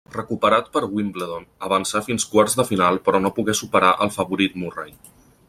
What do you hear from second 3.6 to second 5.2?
superar el favorit Murray.